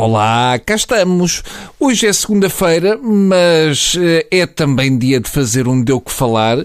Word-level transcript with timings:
Olá, 0.00 0.60
cá 0.64 0.76
estamos. 0.76 1.42
Hoje 1.80 2.06
é 2.06 2.12
segunda-feira, 2.12 2.96
mas 3.02 3.94
uh, 3.94 4.24
é 4.30 4.46
também 4.46 4.96
dia 4.96 5.18
de 5.18 5.28
fazer 5.28 5.66
um 5.66 5.82
deu 5.82 6.00
que 6.00 6.12
falar, 6.12 6.58
uh, 6.58 6.64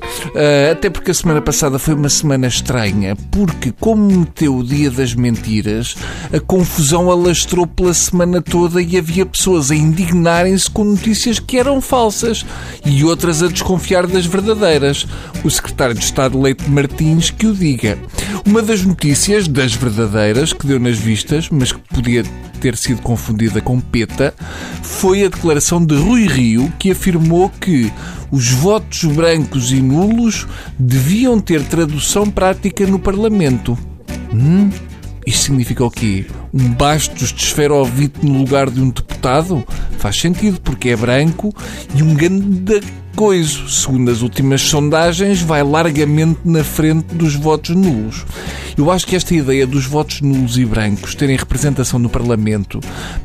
até 0.71 0.87
porque 0.87 1.09
a 1.09 1.13
semana 1.15 1.41
passada 1.41 1.79
foi 1.79 1.95
uma 1.95 2.09
semana 2.09 2.45
estranha, 2.45 3.15
porque 3.31 3.73
como 3.79 4.19
meteu 4.19 4.57
o 4.57 4.63
dia 4.63 4.91
das 4.91 5.15
mentiras, 5.15 5.95
a 6.31 6.39
confusão 6.39 7.09
alastrou 7.09 7.65
pela 7.65 7.95
semana 7.95 8.39
toda 8.39 8.79
e 8.79 8.99
havia 8.99 9.25
pessoas 9.25 9.71
a 9.71 9.75
indignarem-se 9.75 10.69
com 10.69 10.83
notícias 10.83 11.39
que 11.39 11.57
eram 11.57 11.81
falsas 11.81 12.45
e 12.85 13.03
outras 13.03 13.41
a 13.41 13.47
desconfiar 13.47 14.05
das 14.05 14.27
verdadeiras. 14.27 15.07
O 15.43 15.49
secretário 15.49 15.95
de 15.95 16.05
Estado 16.05 16.39
Leite 16.39 16.69
Martins 16.69 17.31
que 17.31 17.47
o 17.47 17.53
diga. 17.55 17.97
Uma 18.45 18.61
das 18.61 18.83
notícias, 18.83 19.47
das 19.47 19.73
verdadeiras, 19.73 20.53
que 20.53 20.67
deu 20.67 20.79
nas 20.79 20.99
vistas, 20.99 21.49
mas 21.49 21.71
que 21.71 21.79
podia 21.79 22.23
ter 22.63 22.77
sido 22.77 23.01
confundida 23.01 23.59
com 23.59 23.77
PETA, 23.77 24.33
foi 24.81 25.25
a 25.25 25.27
declaração 25.27 25.85
de 25.85 25.95
Rui 25.95 26.25
Rio, 26.25 26.71
que 26.79 26.91
afirmou 26.91 27.49
que 27.49 27.91
os 28.31 28.51
votos 28.51 29.03
brancos 29.03 29.73
e 29.73 29.81
nulos 29.81 30.47
deviam 30.79 31.41
ter 31.41 31.61
tradução 31.65 32.31
prática 32.31 32.87
no 32.87 32.97
Parlamento. 32.97 33.77
Hum? 34.33 34.69
Isto 35.27 35.43
significa 35.43 35.83
o 35.83 35.91
quê? 35.91 36.25
Um 36.53 36.69
bastos 36.69 37.33
de 37.33 37.43
esferovite 37.43 38.25
no 38.25 38.39
lugar 38.39 38.69
de 38.69 38.79
um 38.79 38.89
deputado? 39.23 39.63
Faz 39.97 40.17
sentido, 40.19 40.59
porque 40.59 40.89
é 40.89 40.95
branco 40.97 41.53
e 41.95 42.03
um 42.03 42.13
grande 42.13 42.81
coisa, 43.15 43.69
segundo 43.69 44.11
as 44.11 44.21
últimas 44.21 44.61
sondagens, 44.61 45.41
vai 45.41 45.63
largamente 45.63 46.39
na 46.43 46.63
frente 46.63 47.15
dos 47.15 47.35
votos 47.35 47.75
nulos. 47.75 48.25
Eu 48.77 48.91
acho 48.91 49.05
que 49.05 49.15
esta 49.15 49.33
ideia 49.33 49.65
dos 49.65 49.85
votos 49.85 50.19
nulos 50.19 50.57
e 50.57 50.65
brancos 50.65 51.15
terem 51.15 51.37
representação 51.37 51.99
no 51.99 52.09
Parlamento 52.09 52.79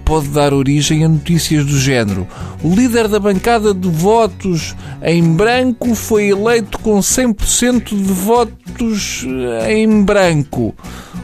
pode 0.04 0.28
dar 0.28 0.52
origem 0.52 1.04
a 1.04 1.08
notícias 1.08 1.64
do 1.64 1.78
género. 1.78 2.28
O 2.62 2.72
líder 2.72 3.08
da 3.08 3.18
bancada 3.18 3.74
de 3.74 3.88
votos 3.88 4.76
em 5.02 5.22
branco 5.22 5.94
foi 5.94 6.28
eleito 6.28 6.78
com 6.78 6.98
100% 7.00 7.88
de 7.88 8.12
votos 8.12 9.26
em 9.68 10.02
branco. 10.02 10.74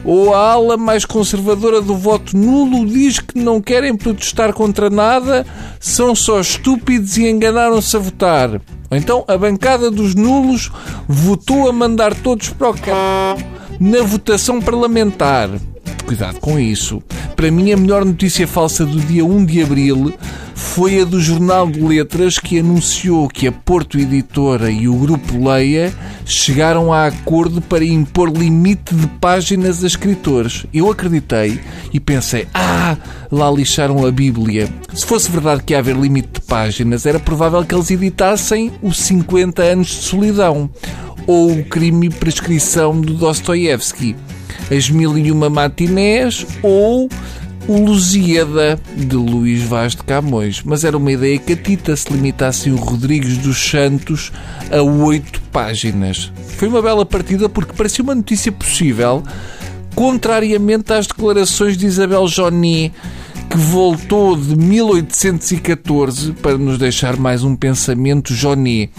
Ou 0.05 0.35
a 0.35 0.51
ala 0.51 0.77
mais 0.77 1.03
conservadora 1.03 1.81
do 1.81 1.95
voto 1.97 2.37
nulo 2.37 2.85
diz 2.85 3.19
que 3.19 3.39
não 3.39 3.59
querem 3.59 3.95
protestar 3.95 4.53
contra 4.65 4.89
nada, 4.89 5.45
são 5.79 6.15
só 6.15 6.39
estúpidos 6.39 7.17
e 7.17 7.29
enganaram-se 7.29 7.95
a 7.95 7.99
votar. 7.99 8.49
Ou 8.89 8.97
então 8.97 9.23
a 9.27 9.37
bancada 9.37 9.91
dos 9.91 10.15
nulos 10.15 10.71
votou 11.07 11.69
a 11.69 11.73
mandar 11.73 12.15
todos 12.15 12.49
para 12.49 12.71
o 12.71 12.73
c 12.75 12.81
na 13.79 14.01
votação 14.01 14.59
parlamentar. 14.59 15.49
Cuidado 16.07 16.39
com 16.39 16.59
isso. 16.59 17.01
Para 17.35 17.51
mim, 17.51 17.71
a 17.71 17.77
melhor 17.77 18.03
notícia 18.03 18.47
falsa 18.47 18.85
do 18.85 18.99
dia 19.01 19.23
1 19.23 19.45
de 19.45 19.61
abril 19.61 20.13
foi 20.75 20.99
a 20.99 21.05
do 21.05 21.21
Jornal 21.21 21.71
de 21.71 21.79
Letras 21.79 22.37
que 22.37 22.59
anunciou 22.59 23.29
que 23.29 23.47
a 23.47 23.51
Porto 23.53 23.97
Editora 23.97 24.69
e 24.69 24.89
o 24.89 24.95
Grupo 24.97 25.41
Leia 25.47 25.93
chegaram 26.25 26.91
a 26.91 27.05
acordo 27.05 27.61
para 27.61 27.85
impor 27.85 28.29
limite 28.29 28.93
de 28.93 29.07
páginas 29.07 29.85
a 29.85 29.87
escritores. 29.87 30.65
Eu 30.73 30.91
acreditei 30.91 31.61
e 31.93 31.99
pensei: 32.01 32.45
ah, 32.53 32.97
lá 33.31 33.49
lixaram 33.49 34.05
a 34.05 34.11
Bíblia. 34.11 34.67
Se 34.93 35.05
fosse 35.05 35.31
verdade 35.31 35.63
que 35.63 35.71
ia 35.71 35.79
haver 35.79 35.95
limite 35.95 36.27
de 36.33 36.41
páginas, 36.41 37.05
era 37.05 37.21
provável 37.21 37.63
que 37.63 37.73
eles 37.73 37.89
editassem 37.89 38.69
os 38.81 38.97
50 38.97 39.63
anos 39.63 39.87
de 39.87 39.93
solidão 39.93 40.69
ou 41.25 41.53
o 41.53 41.63
crime 41.63 42.07
e 42.07 42.09
prescrição 42.09 42.99
do 42.99 43.13
Dostoiévski, 43.13 44.13
As 44.69 44.89
Mil 44.89 45.17
e 45.17 45.31
Uma 45.31 45.49
Matinés 45.49 46.45
ou 46.61 47.07
o 47.67 47.77
Lusíada, 47.77 48.79
de 48.95 49.15
Luís 49.15 49.63
Vaz 49.63 49.93
de 49.93 50.03
Camões. 50.03 50.61
Mas 50.63 50.83
era 50.83 50.97
uma 50.97 51.11
ideia 51.11 51.39
catita 51.39 51.95
se 51.95 52.11
limitassem 52.11 52.71
o 52.71 52.77
Rodrigues 52.77 53.37
dos 53.37 53.57
Santos 53.57 54.31
a 54.71 54.81
oito 54.81 55.41
páginas. 55.51 56.31
Foi 56.57 56.67
uma 56.67 56.81
bela 56.81 57.05
partida 57.05 57.49
porque 57.49 57.73
parecia 57.73 58.03
uma 58.03 58.15
notícia 58.15 58.51
possível, 58.51 59.23
contrariamente 59.93 60.93
às 60.93 61.07
declarações 61.07 61.77
de 61.77 61.85
Isabel 61.85 62.25
Johnny 62.25 62.91
que 63.49 63.57
voltou 63.57 64.35
de 64.35 64.55
1814 64.55 66.33
para 66.33 66.57
nos 66.57 66.77
deixar 66.77 67.15
mais 67.15 67.43
um 67.43 67.55
pensamento 67.55 68.33
Johnny. 68.33 68.89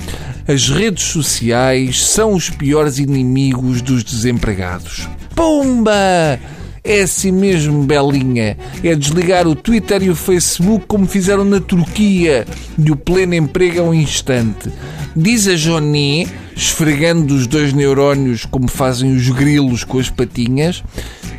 As 0.47 0.69
redes 0.69 1.05
sociais 1.05 2.05
são 2.05 2.33
os 2.33 2.49
piores 2.49 2.99
inimigos 2.99 3.83
dos 3.83 4.05
desempregados. 4.05 5.09
Pumba! 5.35 6.39
É 6.87 7.03
assim 7.03 7.33
mesmo, 7.33 7.83
Belinha. 7.83 8.57
É 8.85 8.95
desligar 8.95 9.49
o 9.49 9.57
Twitter 9.57 10.05
e 10.05 10.11
o 10.11 10.15
Facebook 10.15 10.87
como 10.87 11.05
fizeram 11.05 11.45
na 11.45 11.61
Turquia 11.61 12.47
e 12.79 12.93
o 12.93 12.97
pleno 12.97 13.35
emprego 13.35 13.81
a 13.81 13.83
um 13.83 13.93
instante. 13.93 14.71
Diz 15.17 15.49
a 15.49 15.55
Johnny, 15.57 16.29
esfregando 16.55 17.35
os 17.35 17.49
dois 17.49 17.73
neurónios 17.73 18.45
como 18.45 18.69
fazem 18.69 19.17
os 19.17 19.29
grilos 19.31 19.83
com 19.83 19.99
as 19.99 20.09
patinhas, 20.09 20.85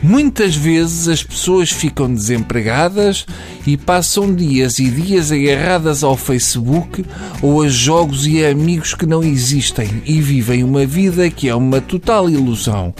Muitas 0.02 0.56
vezes 0.56 1.08
as 1.08 1.24
pessoas 1.24 1.72
ficam 1.72 2.14
desempregadas 2.14 3.26
e 3.66 3.76
passam 3.76 4.34
dias 4.34 4.78
e 4.78 4.90
dias 4.90 5.32
agarradas 5.32 6.04
ao 6.04 6.16
Facebook 6.16 7.04
ou 7.42 7.64
a 7.64 7.68
jogos 7.68 8.28
e 8.28 8.46
a 8.46 8.52
amigos 8.52 8.94
que 8.94 9.08
não 9.08 9.24
existem 9.24 10.04
e 10.06 10.22
vivem 10.22 10.64
uma 10.64 10.86
vida 10.86 11.30
que 11.32 11.50
é 11.50 11.56
uma 11.56 11.82
total 11.82 12.30
ilusão. 12.30 12.94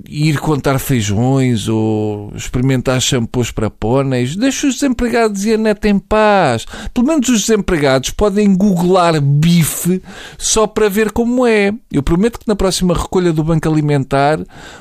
ir 0.08 0.40
contar 0.40 0.78
feijões 0.80 1.68
ou 1.68 2.32
experimentar 2.36 3.00
shampoos 3.00 3.52
para 3.52 3.70
pôneis, 3.70 4.36
deixa 4.36 4.68
os 4.68 4.76
desempregados 4.76 5.46
e 5.46 5.54
a 5.54 5.58
neta 5.58 5.88
em 5.88 5.98
paz. 6.00 6.66
Pelo 6.94 7.08
menos 7.08 7.30
os 7.30 7.42
desempregados 7.42 8.10
podem 8.10 8.56
googlar 8.56 9.20
bife 9.22 10.02
só 10.38 10.68
para 10.68 10.90
ver 10.90 11.12
como 11.12 11.48
é. 11.48 11.74
Eu 11.92 12.04
prometo 12.04 12.40
que 12.40 12.48
na 12.48 12.56
próxima 12.56 12.94
recolha 12.94 13.32
do 13.32 13.44
Banco 13.44 13.70
Alimentar 13.70 14.40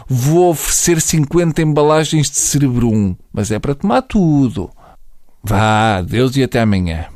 vou 0.09 0.51
oferecer 0.51 1.01
50 1.01 1.63
embalagens 1.63 2.29
de 2.29 2.39
cerebrum, 2.39 3.15
mas 3.33 3.51
é 3.51 3.59
para 3.59 3.75
tomar 3.75 4.03
tudo. 4.03 4.71
Vá, 5.45 6.01
Deus 6.03 6.37
e 6.37 6.43
até 6.43 6.61
amanhã. 6.61 7.12